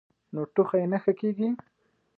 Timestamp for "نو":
0.33-0.41